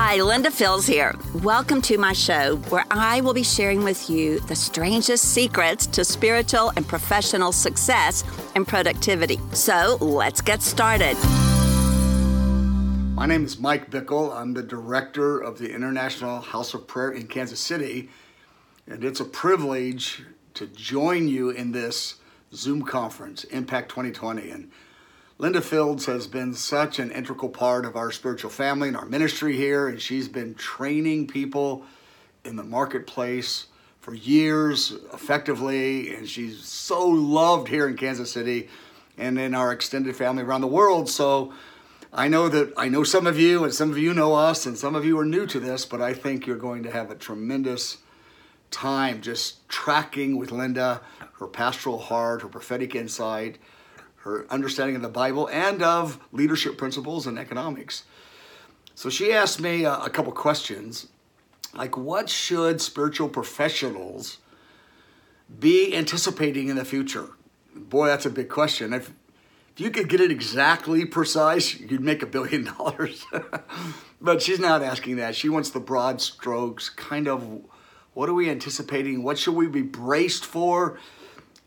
Hi, 0.00 0.22
Linda 0.22 0.52
Fields 0.52 0.86
here. 0.86 1.12
Welcome 1.42 1.82
to 1.82 1.98
my 1.98 2.12
show 2.12 2.54
where 2.68 2.84
I 2.88 3.20
will 3.20 3.34
be 3.34 3.42
sharing 3.42 3.82
with 3.82 4.08
you 4.08 4.38
the 4.38 4.54
strangest 4.54 5.34
secrets 5.34 5.88
to 5.88 6.04
spiritual 6.04 6.72
and 6.76 6.86
professional 6.86 7.50
success 7.50 8.22
and 8.54 8.66
productivity. 8.66 9.40
So 9.54 9.98
let's 10.00 10.40
get 10.40 10.62
started. 10.62 11.16
My 13.16 13.26
name 13.26 13.44
is 13.44 13.58
Mike 13.58 13.90
Bickle. 13.90 14.32
I'm 14.32 14.54
the 14.54 14.62
director 14.62 15.40
of 15.40 15.58
the 15.58 15.74
International 15.74 16.42
House 16.42 16.74
of 16.74 16.86
Prayer 16.86 17.10
in 17.10 17.26
Kansas 17.26 17.58
City, 17.58 18.08
and 18.86 19.02
it's 19.02 19.18
a 19.18 19.24
privilege 19.24 20.22
to 20.54 20.68
join 20.68 21.26
you 21.26 21.50
in 21.50 21.72
this 21.72 22.14
Zoom 22.54 22.82
conference, 22.82 23.42
Impact 23.42 23.88
2020. 23.88 24.48
And 24.48 24.70
Linda 25.40 25.60
Fields 25.60 26.06
has 26.06 26.26
been 26.26 26.52
such 26.52 26.98
an 26.98 27.12
integral 27.12 27.48
part 27.48 27.86
of 27.86 27.94
our 27.94 28.10
spiritual 28.10 28.50
family 28.50 28.88
and 28.88 28.96
our 28.96 29.04
ministry 29.04 29.56
here, 29.56 29.86
and 29.86 30.02
she's 30.02 30.26
been 30.26 30.56
training 30.56 31.28
people 31.28 31.84
in 32.44 32.56
the 32.56 32.64
marketplace 32.64 33.66
for 34.00 34.14
years 34.14 34.96
effectively, 35.14 36.12
and 36.12 36.28
she's 36.28 36.64
so 36.64 37.06
loved 37.06 37.68
here 37.68 37.86
in 37.86 37.96
Kansas 37.96 38.32
City 38.32 38.68
and 39.16 39.38
in 39.38 39.54
our 39.54 39.70
extended 39.70 40.16
family 40.16 40.42
around 40.42 40.60
the 40.60 40.66
world. 40.66 41.08
So 41.08 41.52
I 42.12 42.26
know 42.26 42.48
that 42.48 42.72
I 42.76 42.88
know 42.88 43.04
some 43.04 43.28
of 43.28 43.38
you, 43.38 43.62
and 43.62 43.72
some 43.72 43.92
of 43.92 43.98
you 43.98 44.12
know 44.14 44.34
us, 44.34 44.66
and 44.66 44.76
some 44.76 44.96
of 44.96 45.04
you 45.04 45.16
are 45.20 45.24
new 45.24 45.46
to 45.46 45.60
this, 45.60 45.84
but 45.84 46.02
I 46.02 46.14
think 46.14 46.48
you're 46.48 46.56
going 46.56 46.82
to 46.82 46.90
have 46.90 47.12
a 47.12 47.14
tremendous 47.14 47.98
time 48.72 49.20
just 49.20 49.68
tracking 49.68 50.36
with 50.36 50.50
Linda, 50.50 51.00
her 51.38 51.46
pastoral 51.46 51.98
heart, 51.98 52.42
her 52.42 52.48
prophetic 52.48 52.96
insight 52.96 53.58
her 54.22 54.46
understanding 54.50 54.96
of 54.96 55.02
the 55.02 55.08
Bible 55.08 55.48
and 55.48 55.82
of 55.82 56.18
leadership 56.32 56.76
principles 56.76 57.26
and 57.26 57.38
economics. 57.38 58.04
So 58.94 59.10
she 59.10 59.32
asked 59.32 59.60
me 59.60 59.84
a, 59.84 59.94
a 59.94 60.10
couple 60.10 60.32
questions 60.32 61.08
like, 61.74 61.96
what 61.96 62.28
should 62.28 62.80
spiritual 62.80 63.28
professionals 63.28 64.38
be 65.58 65.94
anticipating 65.94 66.68
in 66.68 66.76
the 66.76 66.84
future? 66.84 67.28
Boy, 67.74 68.06
that's 68.06 68.26
a 68.26 68.30
big 68.30 68.48
question. 68.48 68.92
If, 68.92 69.12
if 69.74 69.80
you 69.80 69.90
could 69.90 70.08
get 70.08 70.20
it 70.20 70.30
exactly 70.30 71.04
precise, 71.04 71.78
you'd 71.78 72.00
make 72.00 72.22
a 72.22 72.26
billion 72.26 72.64
dollars. 72.78 73.24
but 74.20 74.42
she's 74.42 74.58
not 74.58 74.82
asking 74.82 75.16
that. 75.16 75.36
She 75.36 75.48
wants 75.48 75.70
the 75.70 75.80
broad 75.80 76.20
strokes, 76.20 76.88
kind 76.88 77.28
of 77.28 77.62
what 78.14 78.28
are 78.28 78.34
we 78.34 78.50
anticipating? 78.50 79.22
What 79.22 79.38
should 79.38 79.54
we 79.54 79.68
be 79.68 79.82
braced 79.82 80.44
for? 80.44 80.98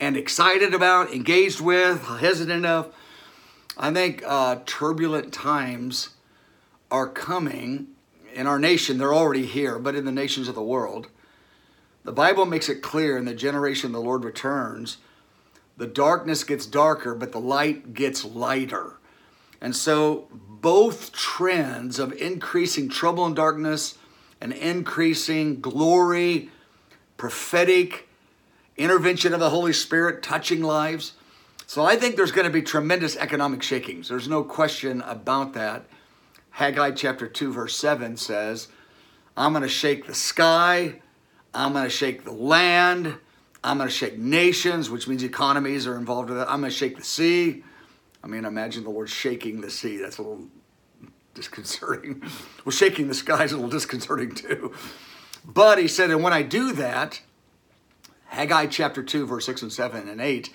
And 0.02 0.18
excited 0.18 0.74
about, 0.74 1.14
engaged 1.14 1.62
with, 1.62 2.02
hesitant 2.02 2.66
of. 2.66 2.94
I 3.78 3.94
think 3.94 4.24
uh, 4.26 4.58
turbulent 4.66 5.32
times 5.32 6.10
are 6.90 7.08
coming 7.08 7.88
in 8.34 8.48
our 8.48 8.58
nation. 8.58 8.98
They're 8.98 9.14
already 9.14 9.46
here, 9.46 9.78
but 9.78 9.94
in 9.96 10.04
the 10.04 10.12
nations 10.12 10.48
of 10.48 10.56
the 10.56 10.64
world. 10.64 11.08
The 12.04 12.12
Bible 12.12 12.48
makes 12.48 12.68
it 12.68 12.82
clear 12.82 13.16
in 13.16 13.26
the 13.26 13.36
generation 13.36 13.92
the 13.92 14.02
Lord 14.02 14.26
returns, 14.26 14.98
the 15.78 15.86
darkness 15.88 16.44
gets 16.44 16.66
darker, 16.66 17.14
but 17.14 17.32
the 17.32 17.40
light 17.40 17.94
gets 17.94 18.26
lighter. 18.26 18.98
And 19.62 19.76
so, 19.76 20.28
both 20.32 21.12
trends 21.12 22.00
of 22.00 22.12
increasing 22.14 22.90
trouble 22.90 23.26
and 23.26 23.36
darkness 23.36 23.98
and 24.40 24.52
increasing 24.52 25.62
glory, 25.62 26.50
prophetic, 27.18 28.08
intervention 28.84 29.34
of 29.34 29.40
the 29.40 29.50
Holy 29.50 29.74
Spirit 29.74 30.24
touching 30.24 30.62
lives. 30.62 31.14
So 31.68 31.86
I 31.86 31.96
think 31.96 32.16
there's 32.16 32.32
going 32.32 32.46
to 32.46 32.52
be 32.52 32.62
tremendous 32.62 33.16
economic 33.16 33.64
shakings. 33.64 34.10
There's 34.10 34.28
no 34.28 34.44
question 34.44 35.02
about 35.02 35.54
that. 35.54 35.86
Haggai 36.52 36.92
chapter 36.92 37.28
2, 37.28 37.54
verse 37.54 37.76
7 37.78 38.18
says, 38.18 38.68
I'm 39.38 39.54
going 39.54 39.64
to 39.64 39.70
shake 39.70 40.06
the 40.06 40.14
sky, 40.14 41.00
I'm 41.54 41.74
going 41.74 41.86
to 41.86 41.90
shake 41.90 42.26
the 42.26 42.34
land, 42.34 43.16
I'm 43.64 43.78
going 43.78 43.90
to 43.90 43.96
shake 43.96 44.18
nations, 44.18 44.90
which 44.90 45.08
means 45.08 45.24
economies 45.24 45.88
are 45.88 45.96
involved 45.96 46.30
with 46.30 46.40
that. 46.40 46.50
I'm 46.50 46.60
going 46.60 46.72
to 46.72 46.78
shake 46.78 46.98
the 46.98 47.04
sea. 47.04 47.64
I 48.24 48.28
mean, 48.28 48.46
imagine 48.46 48.84
the 48.84 48.90
Lord 48.90 49.10
shaking 49.10 49.62
the 49.62 49.70
sea. 49.70 49.98
That's 49.98 50.18
a 50.18 50.24
little 50.24 50.48
disconcerting. 51.34 52.22
well, 52.66 52.72
shaking 52.72 53.08
the 53.08 53.14
sky 53.14 53.44
is 53.44 53.52
a 53.52 53.56
little 53.56 53.70
disconcerting 53.70 54.36
too. 54.36 54.74
But 55.46 55.78
he 55.78 55.88
said, 55.88 56.12
and 56.12 56.24
when 56.24 56.34
I 56.34 56.42
do 56.42 56.74
that, 56.74 57.22
Haggai 58.32 58.68
chapter 58.68 59.04
2, 59.04 59.28
verse 59.28 59.46
6 59.46 59.64
and 59.64 59.74
7 59.74 60.08
and 60.08 60.22
8. 60.22 60.54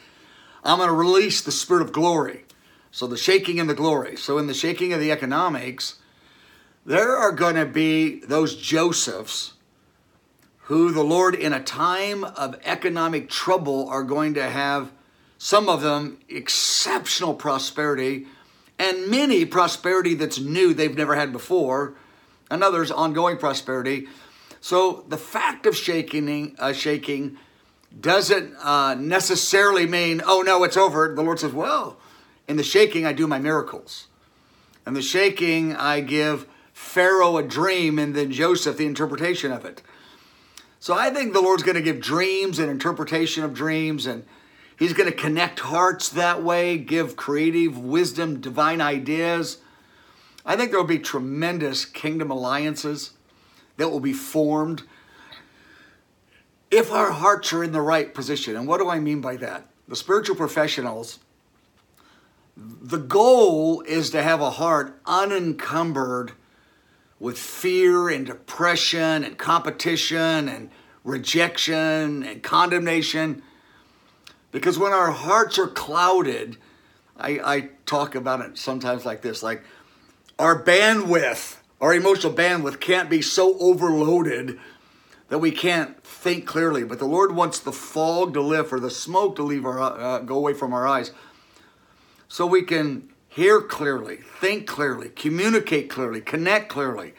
I'm 0.64 0.78
going 0.78 0.88
to 0.88 0.94
release 0.94 1.42
the 1.42 1.52
spirit 1.52 1.82
of 1.82 1.92
glory. 1.92 2.44
So 2.90 3.06
the 3.06 3.18
shaking 3.18 3.60
and 3.60 3.68
the 3.68 3.74
glory. 3.74 4.16
So 4.16 4.38
in 4.38 4.46
the 4.46 4.54
shaking 4.54 4.94
of 4.94 5.00
the 5.00 5.12
economics, 5.12 5.96
there 6.86 7.14
are 7.14 7.32
going 7.32 7.56
to 7.56 7.66
be 7.66 8.20
those 8.20 8.56
Josephs 8.56 9.52
who 10.62 10.90
the 10.90 11.04
Lord, 11.04 11.34
in 11.34 11.52
a 11.52 11.62
time 11.62 12.24
of 12.24 12.58
economic 12.64 13.28
trouble, 13.28 13.88
are 13.90 14.02
going 14.02 14.32
to 14.34 14.48
have 14.48 14.90
some 15.36 15.68
of 15.68 15.82
them 15.82 16.18
exceptional 16.30 17.34
prosperity 17.34 18.26
and 18.78 19.10
many 19.10 19.44
prosperity 19.44 20.14
that's 20.14 20.38
new 20.38 20.72
they've 20.72 20.96
never 20.96 21.14
had 21.14 21.30
before, 21.30 21.94
and 22.50 22.64
others 22.64 22.90
ongoing 22.90 23.36
prosperity. 23.36 24.06
So 24.62 25.04
the 25.08 25.18
fact 25.18 25.66
of 25.66 25.76
shaking, 25.76 26.56
uh, 26.58 26.72
shaking 26.72 27.36
doesn't 27.98 28.54
uh, 28.62 28.94
necessarily 28.94 29.86
mean, 29.86 30.22
oh 30.26 30.42
no, 30.42 30.64
it's 30.64 30.76
over. 30.76 31.14
The 31.14 31.22
Lord 31.22 31.40
says, 31.40 31.52
well, 31.52 31.96
in 32.48 32.56
the 32.56 32.62
shaking, 32.62 33.06
I 33.06 33.12
do 33.12 33.26
my 33.26 33.38
miracles. 33.38 34.06
In 34.86 34.94
the 34.94 35.02
shaking, 35.02 35.74
I 35.74 36.00
give 36.00 36.46
Pharaoh 36.72 37.38
a 37.38 37.42
dream 37.42 37.98
and 37.98 38.14
then 38.14 38.30
Joseph 38.30 38.76
the 38.76 38.86
interpretation 38.86 39.50
of 39.50 39.64
it. 39.64 39.82
So 40.78 40.94
I 40.94 41.10
think 41.10 41.32
the 41.32 41.40
Lord's 41.40 41.62
going 41.62 41.76
to 41.76 41.82
give 41.82 42.00
dreams 42.00 42.58
and 42.58 42.70
interpretation 42.70 43.42
of 43.42 43.54
dreams, 43.54 44.06
and 44.06 44.24
He's 44.78 44.92
going 44.92 45.10
to 45.10 45.16
connect 45.16 45.60
hearts 45.60 46.10
that 46.10 46.42
way, 46.42 46.76
give 46.76 47.16
creative 47.16 47.78
wisdom, 47.78 48.40
divine 48.40 48.80
ideas. 48.80 49.58
I 50.44 50.54
think 50.54 50.70
there 50.70 50.78
will 50.78 50.86
be 50.86 50.98
tremendous 50.98 51.84
kingdom 51.84 52.30
alliances 52.30 53.14
that 53.78 53.88
will 53.88 54.00
be 54.00 54.12
formed 54.12 54.82
if 56.70 56.92
our 56.92 57.10
hearts 57.10 57.52
are 57.52 57.62
in 57.62 57.72
the 57.72 57.80
right 57.80 58.12
position. 58.12 58.56
And 58.56 58.66
what 58.66 58.78
do 58.78 58.88
I 58.88 58.98
mean 58.98 59.20
by 59.20 59.36
that? 59.36 59.66
The 59.88 59.96
spiritual 59.96 60.36
professionals, 60.36 61.20
the 62.56 62.98
goal 62.98 63.82
is 63.82 64.10
to 64.10 64.22
have 64.22 64.40
a 64.40 64.50
heart 64.50 65.00
unencumbered 65.06 66.32
with 67.18 67.38
fear 67.38 68.08
and 68.08 68.26
depression 68.26 69.24
and 69.24 69.38
competition 69.38 70.48
and 70.48 70.70
rejection 71.04 72.22
and 72.24 72.42
condemnation. 72.42 73.42
Because 74.52 74.78
when 74.78 74.92
our 74.92 75.12
hearts 75.12 75.58
are 75.58 75.68
clouded, 75.68 76.56
I, 77.16 77.40
I 77.42 77.68
talk 77.86 78.14
about 78.14 78.40
it 78.40 78.58
sometimes 78.58 79.06
like 79.06 79.22
this 79.22 79.42
like 79.42 79.62
our 80.38 80.62
bandwidth, 80.62 81.56
our 81.80 81.94
emotional 81.94 82.32
bandwidth 82.32 82.80
can't 82.80 83.08
be 83.08 83.22
so 83.22 83.58
overloaded 83.58 84.58
that 85.28 85.38
we 85.38 85.50
can't 85.50 86.02
think 86.04 86.46
clearly. 86.46 86.84
But 86.84 86.98
the 86.98 87.06
Lord 87.06 87.34
wants 87.34 87.58
the 87.58 87.72
fog 87.72 88.34
to 88.34 88.40
lift 88.40 88.72
or 88.72 88.80
the 88.80 88.90
smoke 88.90 89.36
to 89.36 89.42
leave 89.42 89.64
our 89.64 89.80
uh, 89.80 90.18
go 90.20 90.36
away 90.36 90.54
from 90.54 90.72
our 90.72 90.86
eyes, 90.86 91.12
so 92.28 92.46
we 92.46 92.62
can 92.62 93.10
hear 93.28 93.60
clearly, 93.60 94.16
think 94.40 94.66
clearly, 94.66 95.10
communicate 95.10 95.90
clearly, 95.90 96.20
connect 96.20 96.68
clearly. 96.68 97.12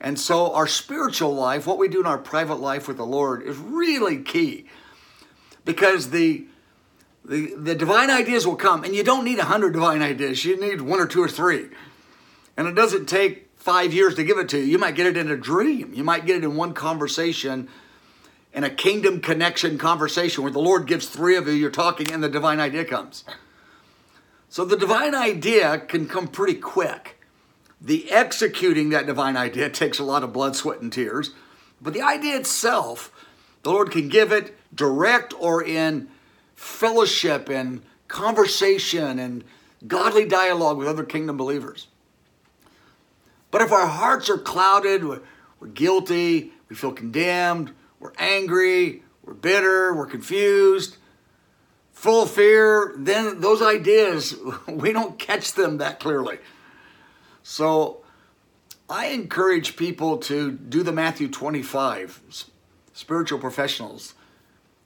And 0.00 0.18
so 0.18 0.54
our 0.54 0.66
spiritual 0.66 1.34
life, 1.34 1.66
what 1.66 1.76
we 1.76 1.88
do 1.88 2.00
in 2.00 2.06
our 2.06 2.18
private 2.18 2.60
life 2.60 2.86
with 2.86 2.96
the 2.96 3.06
Lord, 3.06 3.42
is 3.42 3.58
really 3.58 4.22
key, 4.22 4.66
because 5.64 6.10
the 6.10 6.46
the, 7.24 7.54
the 7.56 7.74
divine 7.74 8.08
ideas 8.08 8.46
will 8.46 8.56
come, 8.56 8.84
and 8.84 8.94
you 8.94 9.04
don't 9.04 9.24
need 9.24 9.38
a 9.38 9.44
hundred 9.44 9.72
divine 9.72 10.00
ideas. 10.00 10.44
You 10.44 10.58
need 10.58 10.80
one 10.80 11.00
or 11.00 11.06
two 11.06 11.22
or 11.22 11.28
three. 11.28 11.68
And 12.56 12.66
it 12.66 12.74
doesn't 12.74 13.06
take 13.06 13.47
five 13.58 13.92
years 13.92 14.14
to 14.14 14.24
give 14.24 14.38
it 14.38 14.48
to 14.50 14.58
you. 14.58 14.64
You 14.64 14.78
might 14.78 14.94
get 14.94 15.06
it 15.06 15.16
in 15.16 15.30
a 15.30 15.36
dream. 15.36 15.92
You 15.92 16.04
might 16.04 16.24
get 16.24 16.36
it 16.36 16.44
in 16.44 16.56
one 16.56 16.72
conversation, 16.72 17.68
in 18.52 18.64
a 18.64 18.70
kingdom 18.70 19.20
connection 19.20 19.76
conversation 19.76 20.42
where 20.42 20.52
the 20.52 20.60
Lord 20.60 20.86
gives 20.86 21.08
three 21.08 21.36
of 21.36 21.46
you, 21.46 21.52
you're 21.52 21.70
talking, 21.70 22.10
and 22.10 22.22
the 22.22 22.28
divine 22.28 22.60
idea 22.60 22.84
comes. 22.84 23.24
So 24.48 24.64
the 24.64 24.76
divine 24.76 25.14
idea 25.14 25.78
can 25.78 26.08
come 26.08 26.28
pretty 26.28 26.54
quick. 26.54 27.20
The 27.80 28.10
executing 28.10 28.90
that 28.90 29.06
divine 29.06 29.36
idea 29.36 29.68
takes 29.70 29.98
a 29.98 30.04
lot 30.04 30.22
of 30.22 30.32
blood, 30.32 30.56
sweat, 30.56 30.80
and 30.80 30.92
tears. 30.92 31.32
But 31.80 31.92
the 31.92 32.02
idea 32.02 32.36
itself, 32.36 33.12
the 33.62 33.70
Lord 33.70 33.90
can 33.90 34.08
give 34.08 34.32
it 34.32 34.56
direct 34.74 35.34
or 35.38 35.62
in 35.62 36.08
fellowship 36.54 37.48
and 37.48 37.82
conversation 38.08 39.18
and 39.18 39.44
godly 39.86 40.24
dialogue 40.24 40.78
with 40.78 40.88
other 40.88 41.04
kingdom 41.04 41.36
believers. 41.36 41.86
But 43.58 43.64
if 43.64 43.72
our 43.72 43.88
hearts 43.88 44.30
are 44.30 44.38
clouded, 44.38 45.02
we're, 45.04 45.66
guilty, 45.74 46.52
we 46.68 46.76
feel 46.76 46.92
condemned, 46.92 47.72
we're 47.98 48.12
angry, 48.16 49.02
we're 49.24 49.34
bitter, 49.34 49.92
we're 49.92 50.06
confused, 50.06 50.96
full 51.90 52.22
of 52.22 52.30
fear, 52.30 52.94
then 52.96 53.40
those 53.40 53.60
ideas, 53.60 54.36
we 54.68 54.92
don't 54.92 55.18
catch 55.18 55.54
them 55.54 55.78
that 55.78 55.98
clearly. 55.98 56.38
So 57.42 58.04
I 58.88 59.06
encourage 59.06 59.76
people 59.76 60.18
to 60.18 60.52
do 60.52 60.84
the 60.84 60.92
Matthew 60.92 61.26
25, 61.26 62.44
spiritual 62.92 63.40
professionals, 63.40 64.14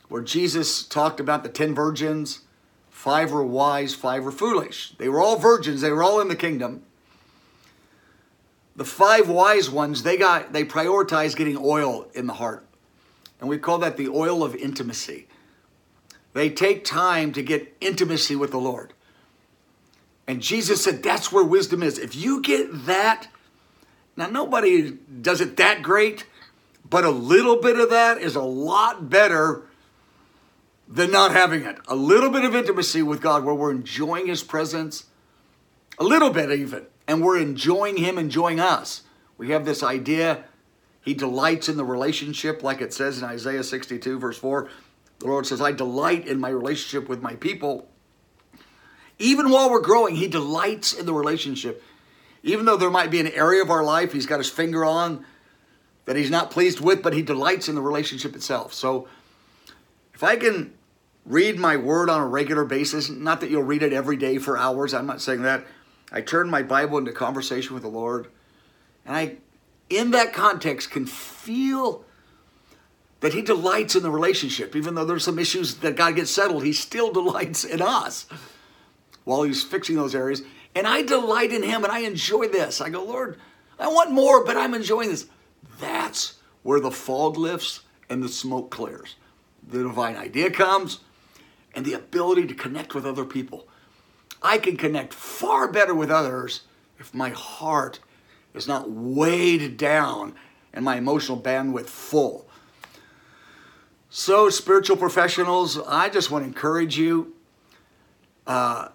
where 0.09 0.23
Jesus 0.23 0.83
talked 0.83 1.21
about 1.21 1.43
the 1.43 1.51
10 1.51 1.75
virgins. 1.75 2.41
Five 2.89 3.33
were 3.33 3.45
wise, 3.45 3.95
five 3.95 4.25
were 4.25 4.33
foolish. 4.33 4.95
They 4.97 5.11
were 5.11 5.21
all 5.21 5.37
virgins, 5.37 5.83
they 5.83 5.91
were 5.91 6.03
all 6.03 6.23
in 6.23 6.29
the 6.29 6.37
kingdom. 6.37 6.85
The 8.77 8.85
five 8.85 9.29
wise 9.29 9.71
ones, 9.71 10.03
they 10.03 10.17
got 10.17 10.53
they 10.53 10.65
prioritize 10.65 11.37
getting 11.37 11.59
oil 11.59 12.09
in 12.15 12.27
the 12.27 12.35
heart. 12.35 12.67
And 13.41 13.49
we 13.49 13.59
call 13.59 13.79
that 13.79 13.97
the 13.97 14.09
oil 14.09 14.43
of 14.43 14.55
intimacy. 14.55 15.27
They 16.33 16.49
take 16.49 16.85
time 16.85 17.33
to 17.33 17.43
get 17.43 17.77
intimacy 17.81 18.37
with 18.37 18.51
the 18.51 18.59
Lord. 18.59 18.95
And 20.27 20.41
Jesus 20.41 20.83
said 20.83 21.03
that's 21.03 21.31
where 21.33 21.45
wisdom 21.45 21.83
is. 21.83 21.99
If 21.99 22.15
you 22.17 22.41
get 22.41 22.87
that, 22.87 23.29
now 24.17 24.29
nobody 24.29 24.93
does 24.93 25.41
it 25.41 25.57
that 25.57 25.83
great, 25.83 26.27
but 26.89 27.05
a 27.05 27.11
little 27.11 27.57
bit 27.57 27.79
of 27.79 27.91
that 27.91 28.19
is 28.19 28.37
a 28.37 28.43
lot 28.43 29.11
better 29.11 29.65
than 30.89 31.11
not 31.11 31.33
having 31.33 31.63
it. 31.63 31.79
A 31.89 31.97
little 31.97 32.31
bit 32.31 32.45
of 32.45 32.55
intimacy 32.55 33.03
with 33.03 33.21
God 33.21 33.45
where 33.45 33.55
we're 33.55 33.71
enjoying 33.71 34.27
His 34.27 34.43
presence, 34.43 35.07
a 35.99 36.05
little 36.05 36.31
bit 36.31 36.51
even, 36.51 36.87
and 37.07 37.23
we're 37.23 37.39
enjoying 37.39 37.97
Him 37.97 38.19
enjoying 38.19 38.61
us. 38.61 39.03
We 39.39 39.51
have 39.51 39.65
this 39.65 39.83
idea 39.83 40.45
He 41.01 41.15
delights 41.15 41.69
in 41.69 41.77
the 41.77 41.85
relationship, 41.85 42.63
like 42.63 42.81
it 42.81 42.93
says 42.93 43.19
in 43.19 43.25
Isaiah 43.25 43.65
62, 43.65 44.19
verse 44.19 44.39
4. 44.39 44.69
The 45.19 45.27
Lord 45.27 45.47
says, 45.47 45.61
I 45.61 45.73
delight 45.73 46.27
in 46.27 46.41
my 46.41 46.49
relationship 46.49 47.09
with 47.09 47.23
my 47.23 47.37
people. 47.37 47.89
Even 49.19 49.51
while 49.51 49.71
we're 49.71 49.81
growing, 49.81 50.17
He 50.17 50.29
delights 50.29 50.93
in 50.93 51.07
the 51.07 51.15
relationship. 51.15 51.83
Even 52.43 52.67
though 52.67 52.77
there 52.77 52.91
might 52.91 53.11
be 53.11 53.21
an 53.21 53.29
area 53.29 53.63
of 53.63 53.71
our 53.71 53.85
life 53.85 54.13
He's 54.13 54.27
got 54.27 54.39
His 54.39 54.51
finger 54.51 54.85
on 54.85 55.25
that 56.05 56.17
He's 56.17 56.31
not 56.31 56.51
pleased 56.51 56.81
with, 56.81 57.03
but 57.03 57.13
He 57.13 57.23
delights 57.23 57.69
in 57.69 57.75
the 57.75 57.81
relationship 57.81 58.35
itself. 58.35 58.75
So 58.75 59.09
if 60.15 60.23
I 60.23 60.37
can 60.37 60.75
read 61.25 61.59
my 61.59 61.77
word 61.77 62.11
on 62.11 62.21
a 62.21 62.27
regular 62.27 62.65
basis, 62.65 63.09
not 63.09 63.41
that 63.41 63.51
you'll 63.51 63.63
read 63.63 63.83
it 63.83 63.93
every 63.93 64.17
day 64.17 64.39
for 64.39 64.59
hours, 64.59 64.93
I'm 64.93 65.07
not 65.07 65.21
saying 65.21 65.43
that. 65.43 65.65
I 66.13 66.21
turn 66.21 66.51
my 66.51 66.63
Bible 66.63 66.99
into 66.99 67.13
conversation 67.13 67.75
with 67.75 67.83
the 67.83 67.89
Lord, 67.89 68.29
and 69.07 69.17
I, 69.17 69.37
in 69.89 70.11
that 70.11 70.33
context, 70.35 70.91
can 70.91 71.07
feel 71.07 72.05
that 73.21 73.33
He 73.33 73.41
delights 73.41 73.97
in 73.97 74.03
the 74.03 74.11
relationship. 74.11 74.77
Even 74.77 74.95
though 74.95 75.07
there's 75.07 75.25
some 75.25 75.39
issues 75.39 75.77
that 75.77 75.97
God 75.97 76.17
gets 76.17 76.31
settled, 76.31 76.65
He 76.65 76.75
still 76.75 77.13
delights 77.13 77.65
in 77.65 77.81
us 77.81 78.27
while 79.25 79.43
He's 79.43 79.65
fixing 79.65 79.97
those 79.97 80.15
areas. 80.15 80.43
And 80.75 80.87
I 80.87 81.03
delight 81.03 81.53
in 81.53 81.63
Him 81.63 81.85
and 81.85 81.93
I 81.93 82.01
enjoy 82.01 82.49
this. 82.49 82.81
I 82.81 82.91
go, 82.91 83.03
Lord, 83.05 83.39
I 83.79 83.89
want 83.89 84.11
more, 84.11 84.45
but 84.45 84.57
I'm 84.57 84.75
enjoying 84.75 85.09
this. 85.09 85.27
That's 85.81 86.39
where 86.63 86.81
the 86.81 86.91
fog 86.91 87.37
lifts 87.37 87.81
and 88.09 88.23
the 88.23 88.29
smoke 88.29 88.71
clears. 88.71 89.17
The 89.67 89.83
divine 89.83 90.17
idea 90.17 90.51
comes 90.51 91.01
and 91.75 91.85
the 91.85 91.95
ability 91.95 92.47
to 92.49 92.55
connect 92.55 92.95
with 92.95 93.07
other 93.07 93.25
people. 93.25 93.67
I 94.43 94.59
can 94.59 94.77
connect 94.77 95.15
far 95.15 95.69
better 95.71 95.95
with 95.95 96.11
others 96.11 96.63
if 96.99 97.15
my 97.15 97.31
heart 97.31 98.01
is 98.55 98.69
not 98.69 98.91
weighed 98.91 99.77
down 99.77 100.35
and 100.73 100.85
my 100.85 100.97
emotional 100.97 101.39
bandwidth 101.39 101.87
full. 101.87 102.47
So, 104.11 104.51
spiritual 104.51 104.97
professionals, 104.97 105.79
I 105.79 106.09
just 106.09 106.31
want 106.31 106.45
to 106.45 106.49
encourage 106.49 106.99
you. 106.99 107.35
Uh, 108.47 108.89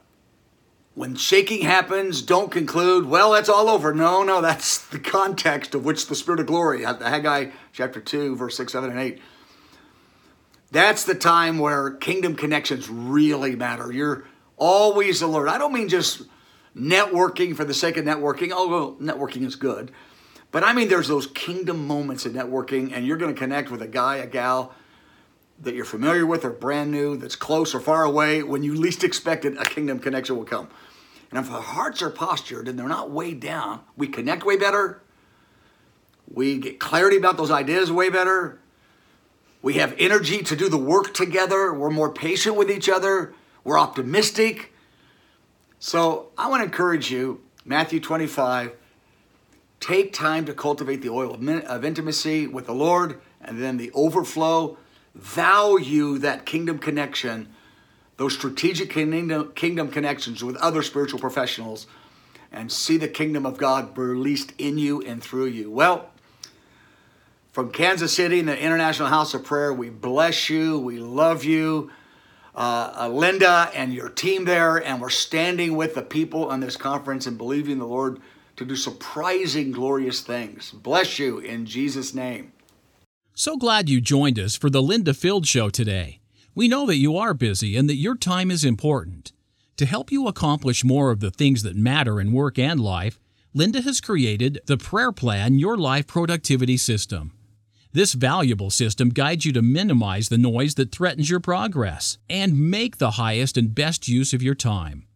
when 0.93 1.15
shaking 1.15 1.61
happens, 1.61 2.21
don't 2.21 2.51
conclude, 2.51 3.05
well, 3.05 3.31
that's 3.31 3.49
all 3.49 3.69
over. 3.69 3.93
No, 3.93 4.23
no, 4.23 4.41
that's 4.41 4.77
the 4.89 4.99
context 4.99 5.73
of 5.75 5.85
which 5.85 6.07
the 6.07 6.15
Spirit 6.15 6.39
of 6.39 6.47
glory, 6.47 6.83
Haggai 6.83 7.51
chapter 7.71 7.99
2, 7.99 8.35
verse 8.35 8.57
6, 8.57 8.71
7, 8.71 8.89
and 8.89 8.99
8. 8.99 9.21
That's 10.71 11.03
the 11.03 11.15
time 11.15 11.59
where 11.59 11.91
kingdom 11.91 12.35
connections 12.35 12.89
really 12.89 13.55
matter. 13.55 13.91
You're 13.91 14.25
always 14.57 15.21
alert. 15.21 15.47
I 15.47 15.57
don't 15.57 15.73
mean 15.73 15.87
just 15.87 16.23
networking 16.75 17.55
for 17.55 17.63
the 17.63 17.73
sake 17.73 17.97
of 17.97 18.05
networking, 18.05 18.51
although 18.51 18.95
networking 18.95 19.45
is 19.45 19.55
good. 19.55 19.91
But 20.51 20.63
I 20.63 20.73
mean, 20.73 20.87
there's 20.87 21.07
those 21.07 21.27
kingdom 21.27 21.87
moments 21.87 22.25
in 22.25 22.33
networking, 22.33 22.91
and 22.93 23.05
you're 23.05 23.17
going 23.17 23.33
to 23.33 23.39
connect 23.39 23.69
with 23.69 23.81
a 23.81 23.87
guy, 23.87 24.17
a 24.17 24.27
gal 24.27 24.73
that 25.61 25.73
you're 25.73 25.85
familiar 25.85 26.25
with 26.25 26.45
or 26.45 26.51
brand 26.51 26.91
new, 26.91 27.17
that's 27.17 27.35
close 27.35 27.73
or 27.73 27.79
far 27.79 28.03
away. 28.03 28.43
When 28.43 28.63
you 28.63 28.75
least 28.75 29.03
expect 29.03 29.43
it, 29.45 29.57
a 29.57 29.65
kingdom 29.65 29.99
connection 29.99 30.37
will 30.37 30.45
come. 30.45 30.69
And 31.31 31.39
if 31.39 31.51
our 31.51 31.61
hearts 31.61 32.01
are 32.01 32.09
postured 32.09 32.67
and 32.67 32.77
they're 32.77 32.87
not 32.87 33.09
weighed 33.09 33.39
down, 33.39 33.81
we 33.97 34.07
connect 34.07 34.45
way 34.45 34.55
better. 34.55 35.01
We 36.31 36.57
get 36.57 36.79
clarity 36.79 37.17
about 37.17 37.37
those 37.37 37.51
ideas 37.51 37.91
way 37.91 38.09
better. 38.09 38.59
We 39.61 39.75
have 39.75 39.95
energy 39.97 40.43
to 40.43 40.55
do 40.55 40.69
the 40.69 40.77
work 40.77 41.13
together. 41.13 41.73
We're 41.73 41.89
more 41.89 42.11
patient 42.11 42.55
with 42.55 42.69
each 42.69 42.87
other. 42.87 43.33
We're 43.67 43.77
optimistic. 43.77 44.71
So 45.77 46.29
I 46.37 46.47
want 46.47 46.61
to 46.61 46.63
encourage 46.63 47.11
you, 47.11 47.41
Matthew 47.65 47.99
25, 47.99 48.71
take 49.81 50.13
time 50.13 50.45
to 50.45 50.53
cultivate 50.53 51.01
the 51.01 51.09
oil 51.09 51.33
of 51.33 51.83
intimacy 51.83 52.47
with 52.47 52.65
the 52.65 52.73
Lord 52.73 53.19
and 53.41 53.61
then 53.61 53.75
the 53.75 53.91
overflow. 53.91 54.77
Value 55.13 56.17
that 56.19 56.45
kingdom 56.45 56.79
connection 56.79 57.53
those 58.15 58.33
strategic 58.33 58.89
kingdom, 58.89 59.51
kingdom 59.51 59.91
connections 59.91 60.41
with 60.45 60.55
other 60.55 60.81
spiritual 60.81 61.19
professionals 61.19 61.87
and 62.53 62.71
see 62.71 62.95
the 62.95 63.09
kingdom 63.09 63.45
of 63.45 63.57
God 63.57 63.97
released 63.97 64.53
in 64.57 64.77
you 64.77 65.01
and 65.01 65.21
through 65.21 65.47
you. 65.47 65.69
Well, 65.69 66.09
from 67.51 67.71
Kansas 67.73 68.15
City 68.15 68.39
and 68.39 68.47
the 68.47 68.57
International 68.57 69.09
House 69.09 69.33
of 69.33 69.43
Prayer, 69.43 69.73
we 69.73 69.89
bless 69.89 70.49
you. 70.49 70.79
We 70.79 70.99
love 70.99 71.43
you. 71.43 71.91
Uh, 72.57 72.91
uh, 73.01 73.07
Linda 73.09 73.69
and 73.75 73.93
your 73.93 74.09
team 74.09 74.45
there, 74.45 74.83
and 74.83 74.99
we're 74.99 75.11
standing 75.11 75.75
with 75.75 75.93
the 75.93 76.01
people 76.01 76.45
on 76.45 76.59
this 76.59 76.75
conference 76.75 77.27
and 77.27 77.37
believing 77.37 77.77
the 77.77 77.85
Lord 77.85 78.19
to 78.55 78.65
do 78.65 78.75
surprising, 78.75 79.71
glorious 79.71 80.21
things. 80.21 80.71
Bless 80.71 81.19
you 81.19 81.37
in 81.37 81.67
Jesus' 81.67 82.15
name. 82.15 82.51
So 83.35 83.57
glad 83.57 83.89
you 83.89 84.01
joined 84.01 84.39
us 84.39 84.55
for 84.55 84.71
the 84.71 84.81
Linda 84.81 85.13
Field 85.13 85.45
Show 85.45 85.69
today. 85.69 86.19
We 86.55 86.67
know 86.67 86.87
that 86.87 86.95
you 86.95 87.15
are 87.15 87.35
busy 87.35 87.77
and 87.77 87.87
that 87.87 87.97
your 87.97 88.15
time 88.15 88.49
is 88.49 88.65
important. 88.65 89.31
To 89.75 89.85
help 89.85 90.11
you 90.11 90.27
accomplish 90.27 90.83
more 90.83 91.11
of 91.11 91.19
the 91.19 91.29
things 91.29 91.61
that 91.61 91.75
matter 91.75 92.19
in 92.19 92.31
work 92.31 92.57
and 92.57 92.79
life, 92.79 93.19
Linda 93.53 93.83
has 93.83 94.01
created 94.01 94.61
the 94.65 94.77
Prayer 94.77 95.11
Plan 95.11 95.59
Your 95.59 95.77
Life 95.77 96.07
Productivity 96.07 96.77
System. 96.77 97.36
This 97.97 98.13
valuable 98.13 98.69
system 98.69 99.09
guides 99.09 99.43
you 99.43 99.51
to 99.53 99.63
minimize 99.63 100.29
the 100.29 100.37
noise 100.37 100.75
that 100.75 100.91
threatens 100.91 101.31
your 101.31 101.39
progress 101.39 102.19
and 102.29 102.69
make 102.69 102.99
the 102.99 103.17
highest 103.17 103.57
and 103.57 103.73
best 103.73 104.07
use 104.07 104.33
of 104.33 104.43
your 104.43 104.53
time. 104.53 105.07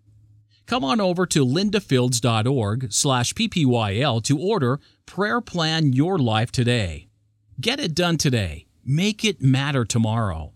Come 0.66 0.84
on 0.84 1.00
over 1.00 1.28
to 1.28 1.46
lindafields.org 1.46 2.92
slash 2.92 3.36
ppyl 3.36 4.24
to 4.24 4.40
order 4.40 4.80
Prayer 5.06 5.42
Plan 5.42 5.94
Your 5.94 6.18
Life 6.18 6.52
today. 6.52 7.08
Get 7.60 7.80
it 7.80 7.94
done 7.94 8.18
today. 8.18 8.66
Make 8.84 9.24
it 9.24 9.44
matter 9.44 9.86
tomorrow. 9.86 10.54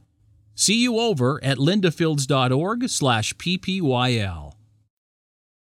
See 0.56 0.82
you 0.82 0.98
over 0.98 1.40
at 1.44 1.60
lindafields.org 1.60 2.90
slash 2.90 3.36
ppyl. 3.36 4.54